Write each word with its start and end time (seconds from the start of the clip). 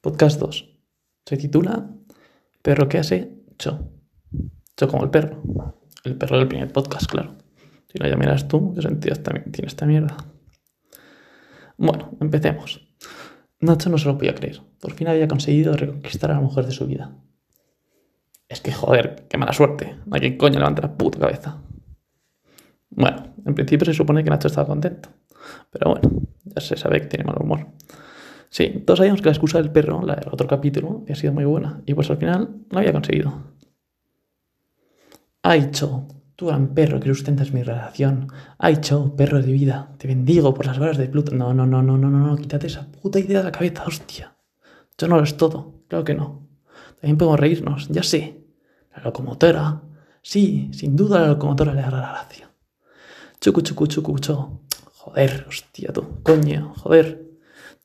Podcast 0.00 0.38
2. 0.38 0.78
Se 1.26 1.36
titula 1.36 1.90
Perro 2.62 2.88
que 2.88 2.98
hace 2.98 3.32
Cho. 3.58 3.90
Cho 4.76 4.86
como 4.86 5.02
el 5.02 5.10
perro. 5.10 5.42
El 6.04 6.16
perro 6.16 6.38
del 6.38 6.46
primer 6.46 6.72
podcast, 6.72 7.10
claro. 7.10 7.34
Si 7.88 7.98
no, 7.98 8.06
ya 8.06 8.14
miras 8.14 8.46
tú, 8.46 8.74
qué 8.74 8.82
sentido 8.82 9.16
tiene 9.16 9.66
esta 9.66 9.86
mierda. 9.86 10.16
Bueno, 11.76 12.16
empecemos. 12.20 12.88
Nacho 13.58 13.90
no 13.90 13.98
se 13.98 14.06
lo 14.06 14.16
podía 14.16 14.36
creer. 14.36 14.60
Por 14.80 14.92
fin 14.92 15.08
había 15.08 15.26
conseguido 15.26 15.76
reconquistar 15.76 16.30
a 16.30 16.34
la 16.34 16.40
mujer 16.40 16.66
de 16.66 16.72
su 16.72 16.86
vida. 16.86 17.16
Es 18.48 18.60
que, 18.60 18.72
joder, 18.72 19.26
qué 19.28 19.36
mala 19.36 19.52
suerte. 19.52 19.96
¿A 20.12 20.18
quién 20.20 20.38
coño 20.38 20.60
levanta 20.60 20.82
la 20.82 20.96
puta 20.96 21.18
cabeza? 21.18 21.60
Bueno, 22.90 23.34
en 23.44 23.54
principio 23.54 23.84
se 23.84 23.94
supone 23.94 24.22
que 24.22 24.30
Nacho 24.30 24.46
estaba 24.46 24.68
contento. 24.68 25.08
Pero 25.72 25.90
bueno, 25.90 26.08
ya 26.44 26.60
se 26.60 26.76
sabe 26.76 27.00
que 27.00 27.06
tiene 27.08 27.24
mal 27.24 27.36
humor. 27.40 27.66
Sí, 28.50 28.82
todos 28.86 28.98
sabíamos 28.98 29.20
que 29.20 29.26
la 29.26 29.32
excusa 29.32 29.58
del 29.58 29.70
perro, 29.70 30.02
la 30.02 30.16
del 30.16 30.28
otro 30.30 30.46
capítulo, 30.46 31.00
había 31.02 31.16
sido 31.16 31.32
muy 31.32 31.44
buena. 31.44 31.82
Y 31.86 31.94
pues 31.94 32.10
al 32.10 32.16
final 32.16 32.56
lo 32.70 32.78
había 32.78 32.92
conseguido. 32.92 33.34
Ay, 35.42 35.70
Cho, 35.70 36.08
tú 36.34 36.46
gran 36.46 36.74
perro 36.74 36.98
que 37.00 37.08
sustentas 37.08 37.52
mi 37.52 37.62
relación. 37.62 38.28
Ay, 38.58 38.78
Cho, 38.80 39.14
perro 39.16 39.42
de 39.42 39.52
vida, 39.52 39.94
te 39.98 40.08
bendigo 40.08 40.54
por 40.54 40.66
las 40.66 40.78
varas 40.78 40.96
de 40.96 41.08
Pluto. 41.08 41.34
No, 41.34 41.52
no, 41.52 41.66
no, 41.66 41.82
no, 41.82 41.98
no, 41.98 42.10
no, 42.10 42.26
no, 42.26 42.36
quítate 42.36 42.66
esa 42.66 42.86
puta 42.90 43.18
idea 43.18 43.38
de 43.38 43.44
la 43.44 43.52
cabeza, 43.52 43.84
hostia. 43.86 44.34
Yo 44.96 45.08
no 45.08 45.16
lo 45.16 45.22
es 45.22 45.36
todo, 45.36 45.82
claro 45.88 46.04
que 46.04 46.14
no. 46.14 46.48
También 47.00 47.18
podemos 47.18 47.38
reírnos, 47.38 47.88
ya 47.88 48.02
sé. 48.02 48.44
La 48.96 49.02
locomotora. 49.02 49.82
Sí, 50.22 50.70
sin 50.72 50.96
duda 50.96 51.20
la 51.20 51.28
locomotora 51.28 51.72
le 51.72 51.82
hará 51.82 52.00
la 52.00 52.10
gracia. 52.10 52.50
Chucu, 53.40 53.60
chucu, 53.60 53.86
chucu, 53.86 54.18
cho. 54.18 54.62
Joder, 54.94 55.46
hostia, 55.48 55.92
tú, 55.92 56.22
coño, 56.22 56.74
joder. 56.76 57.27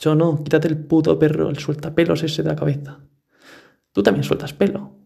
Yo 0.00 0.14
no, 0.14 0.42
quítate 0.42 0.66
el 0.66 0.78
puto 0.78 1.18
perro, 1.18 1.50
el 1.50 1.58
sueltapelos 1.58 2.22
ese 2.22 2.42
de 2.42 2.48
la 2.48 2.56
cabeza. 2.56 3.00
Tú 3.92 4.02
también 4.02 4.24
sueltas 4.24 4.54
pelo. 4.54 4.96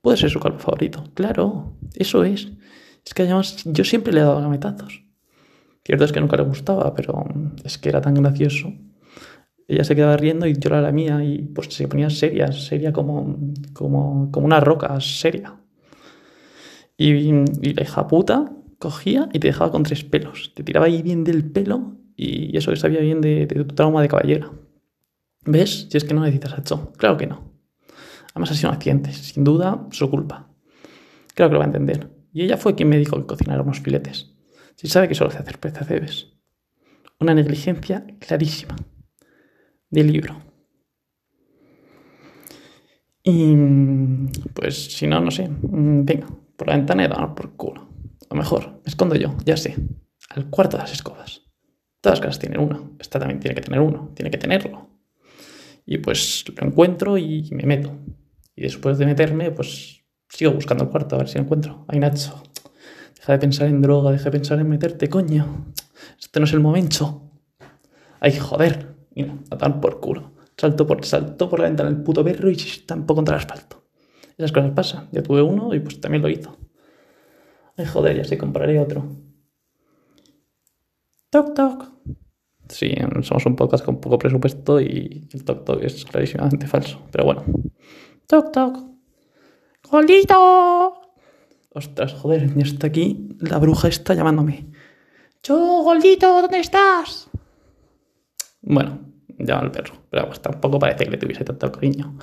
Puede 0.00 0.16
ser 0.16 0.30
su 0.30 0.38
calvo 0.38 0.60
favorito. 0.60 1.04
Claro, 1.14 1.76
eso 1.94 2.22
es. 2.22 2.48
Es 3.04 3.14
que 3.14 3.24
además 3.24 3.64
yo 3.64 3.84
siempre 3.84 4.12
le 4.12 4.20
he 4.20 4.22
dado 4.22 4.40
gametazos. 4.40 5.02
Cierto 5.84 6.04
es 6.04 6.12
que 6.12 6.20
nunca 6.20 6.36
le 6.36 6.44
gustaba, 6.44 6.94
pero 6.94 7.24
es 7.64 7.78
que 7.78 7.88
era 7.88 8.00
tan 8.00 8.14
gracioso. 8.14 8.72
Ella 9.66 9.82
se 9.82 9.96
quedaba 9.96 10.16
riendo 10.16 10.46
y 10.46 10.54
yo 10.54 10.70
la 10.70 10.92
mía 10.92 11.24
y 11.24 11.42
pues 11.42 11.74
se 11.74 11.88
ponía 11.88 12.08
seria, 12.08 12.52
seria 12.52 12.92
como, 12.92 13.36
como, 13.72 14.30
como 14.30 14.46
una 14.46 14.60
roca, 14.60 15.00
seria. 15.00 15.56
Y, 16.96 17.10
y 17.10 17.74
la 17.74 17.82
hija 17.82 18.06
puta 18.06 18.52
cogía 18.78 19.28
y 19.32 19.40
te 19.40 19.48
dejaba 19.48 19.72
con 19.72 19.82
tres 19.82 20.04
pelos. 20.04 20.52
Te 20.54 20.62
tiraba 20.62 20.86
ahí 20.86 21.02
bien 21.02 21.24
del 21.24 21.50
pelo 21.50 22.03
y 22.16 22.56
eso 22.56 22.70
que 22.70 22.76
sabía 22.76 23.00
bien 23.00 23.20
de, 23.20 23.46
tu 23.46 23.66
trauma 23.66 24.02
de 24.02 24.08
caballera. 24.08 24.50
¿Ves? 25.44 25.88
Si 25.90 25.96
es 25.96 26.04
que 26.04 26.14
no 26.14 26.20
necesitas 26.20 26.52
a 26.54 26.62
Cho. 26.62 26.92
Claro 26.92 27.16
que 27.16 27.26
no. 27.26 27.52
Además 28.32 28.50
ha 28.50 28.54
sido 28.54 28.70
un 28.70 28.76
accidente. 28.76 29.12
Sin 29.12 29.44
duda, 29.44 29.86
su 29.90 30.10
culpa. 30.10 30.50
Claro 31.34 31.50
que 31.50 31.54
lo 31.54 31.58
va 31.58 31.64
a 31.64 31.68
entender. 31.68 32.10
Y 32.32 32.42
ella 32.42 32.56
fue 32.56 32.74
quien 32.74 32.88
me 32.88 32.98
dijo 32.98 33.16
que 33.16 33.26
cocinara 33.26 33.62
unos 33.62 33.80
filetes. 33.80 34.34
Si 34.76 34.88
sabe 34.88 35.08
que 35.08 35.14
solo 35.14 35.30
hace 35.30 35.38
hacer 35.38 35.58
percebes. 35.58 36.32
Una 37.20 37.34
negligencia 37.34 38.06
clarísima. 38.18 38.76
Del 39.90 40.12
libro. 40.12 40.42
Y 43.22 43.56
pues 44.52 44.92
si 44.96 45.06
no, 45.06 45.20
no 45.20 45.30
sé. 45.30 45.48
Venga, 45.48 46.26
por 46.56 46.68
la 46.68 46.76
ventana 46.76 47.34
por 47.34 47.56
culo. 47.56 47.88
O 48.28 48.34
mejor, 48.34 48.80
me 48.84 48.88
escondo 48.88 49.14
yo, 49.14 49.36
ya 49.44 49.56
sé. 49.56 49.76
Al 50.30 50.50
cuarto 50.50 50.76
de 50.76 50.82
las 50.82 50.92
escobas. 50.92 51.43
Todas 52.04 52.18
las 52.18 52.26
casas 52.26 52.38
tienen 52.38 52.60
uno. 52.60 52.90
Esta 52.98 53.18
también 53.18 53.40
tiene 53.40 53.54
que 53.54 53.62
tener 53.62 53.80
uno. 53.80 54.10
Tiene 54.14 54.30
que 54.30 54.36
tenerlo. 54.36 54.90
Y 55.86 55.96
pues 55.96 56.44
lo 56.54 56.66
encuentro 56.66 57.16
y 57.16 57.48
me 57.52 57.62
meto. 57.62 57.96
Y 58.54 58.60
después 58.60 58.98
de 58.98 59.06
meterme, 59.06 59.50
pues 59.52 60.04
sigo 60.28 60.52
buscando 60.52 60.84
el 60.84 60.90
cuarto 60.90 61.14
a 61.14 61.20
ver 61.20 61.28
si 61.28 61.38
lo 61.38 61.44
encuentro. 61.44 61.86
Ay, 61.88 62.00
Nacho. 62.00 62.42
Deja 63.16 63.32
de 63.32 63.38
pensar 63.38 63.68
en 63.68 63.80
droga, 63.80 64.12
deja 64.12 64.24
de 64.24 64.32
pensar 64.32 64.58
en 64.58 64.68
meterte, 64.68 65.08
coño. 65.08 65.72
Este 66.20 66.40
no 66.40 66.44
es 66.44 66.52
el 66.52 66.60
momento. 66.60 67.22
Ay, 68.20 68.38
joder. 68.38 68.96
Mira, 69.14 69.38
a 69.50 69.56
dar 69.56 69.80
por 69.80 69.98
culo. 69.98 70.32
Salto 70.58 70.86
por, 70.86 71.06
salto 71.06 71.48
por 71.48 71.58
la 71.60 71.68
ventana 71.68 71.88
el 71.88 72.02
puto 72.02 72.22
perro 72.22 72.50
y 72.50 72.56
tampoco 72.86 73.16
contra 73.16 73.36
el 73.36 73.40
asfalto. 73.40 73.82
Esas 74.36 74.52
cosas 74.52 74.72
pasan. 74.72 75.08
Ya 75.10 75.22
tuve 75.22 75.40
uno 75.40 75.74
y 75.74 75.80
pues 75.80 76.02
también 76.02 76.20
lo 76.20 76.28
hizo. 76.28 76.54
Ay, 77.78 77.86
joder, 77.86 78.14
ya 78.18 78.24
sé, 78.24 78.36
compraré 78.36 78.78
otro. 78.78 79.23
Toc, 81.34 81.52
toc. 81.52 81.90
Sí, 82.68 82.94
somos 83.22 83.44
un 83.44 83.56
podcast 83.56 83.84
con 83.84 84.00
poco 84.00 84.20
presupuesto 84.20 84.80
y 84.80 85.28
el 85.32 85.44
toc 85.44 85.64
toc 85.64 85.82
es 85.82 86.04
clarísimamente 86.04 86.68
falso. 86.68 87.02
Pero 87.10 87.24
bueno. 87.24 87.42
Toc 88.28 88.52
toc. 88.52 88.78
¡Golito! 89.90 90.94
Ostras, 91.70 92.12
joder, 92.12 92.54
ya 92.54 92.62
está 92.62 92.86
aquí. 92.86 93.30
La 93.40 93.58
bruja 93.58 93.88
está 93.88 94.14
llamándome. 94.14 94.70
¡Yo, 95.42 95.82
Golito, 95.82 96.40
¿dónde 96.40 96.60
estás? 96.60 97.28
Bueno, 98.62 99.00
llama 99.36 99.62
al 99.62 99.72
perro. 99.72 99.94
Pero 100.10 100.22
vamos, 100.22 100.40
tampoco 100.40 100.78
parece 100.78 101.04
que 101.06 101.10
le 101.10 101.18
tuviese 101.18 101.42
tanto 101.42 101.72
cariño. 101.72 102.16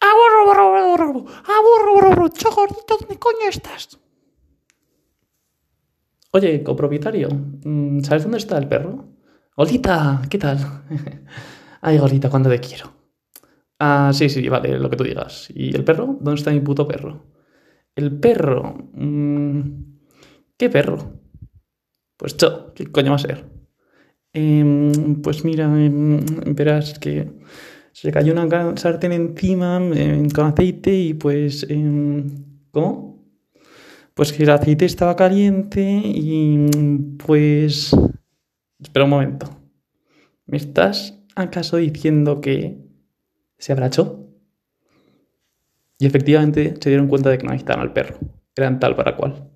¡Aburro, 0.00 0.52
aburro, 0.52 0.78
aburro! 0.78 1.24
¡Aburro, 1.44 2.06
aburro! 2.06 2.28
¡Cho, 2.30 2.50
Gordito, 2.50 2.96
¿dónde 2.98 3.18
coño 3.18 3.46
estás? 3.50 4.00
Oye, 6.38 6.62
copropietario, 6.62 7.28
mm, 7.64 8.02
¿sabes 8.02 8.22
dónde 8.22 8.38
está 8.38 8.58
el 8.58 8.68
perro? 8.68 9.08
Golita, 9.56 10.22
¿qué 10.30 10.38
tal? 10.38 10.58
Ay, 11.80 11.98
Golita, 11.98 12.30
cuando 12.30 12.48
te 12.48 12.60
quiero. 12.60 12.92
Ah, 13.80 14.12
sí, 14.14 14.28
sí, 14.28 14.48
vale, 14.48 14.78
lo 14.78 14.88
que 14.88 14.96
tú 14.96 15.02
digas. 15.02 15.48
¿Y 15.52 15.74
el 15.74 15.82
perro? 15.82 16.16
¿Dónde 16.20 16.38
está 16.38 16.52
mi 16.52 16.60
puto 16.60 16.86
perro? 16.86 17.26
El 17.96 18.20
perro. 18.20 18.88
Mm, 18.92 19.60
¿Qué 20.56 20.70
perro? 20.70 21.14
Pues 22.16 22.36
yo, 22.36 22.72
¿qué 22.72 22.86
coño 22.86 23.10
va 23.10 23.16
a 23.16 23.18
ser? 23.18 23.44
Em, 24.32 25.20
pues 25.20 25.44
mira, 25.44 25.64
em, 25.64 26.20
verás 26.54 27.00
que 27.00 27.32
se 27.92 28.12
cayó 28.12 28.32
una 28.32 28.76
sartén 28.76 29.12
encima 29.12 29.78
em, 29.78 30.28
con 30.30 30.46
aceite 30.46 30.94
y 30.94 31.14
pues... 31.14 31.66
¿Cómo? 32.70 33.17
Pues 34.18 34.32
que 34.32 34.42
el 34.42 34.50
aceite 34.50 34.84
estaba 34.84 35.14
caliente 35.14 35.80
y 35.80 36.66
pues... 37.24 37.94
Espera 38.80 39.04
un 39.04 39.10
momento. 39.10 39.48
¿Me 40.44 40.56
estás 40.56 41.22
acaso 41.36 41.76
diciendo 41.76 42.40
que 42.40 42.80
se 43.58 43.70
abrachó? 43.70 44.28
Y 46.00 46.06
efectivamente 46.06 46.74
se 46.80 46.88
dieron 46.88 47.06
cuenta 47.06 47.30
de 47.30 47.38
que 47.38 47.44
no 47.44 47.52
necesitaban 47.52 47.86
al 47.86 47.92
perro. 47.92 48.18
Eran 48.56 48.80
tal 48.80 48.96
para 48.96 49.14
cual. 49.14 49.52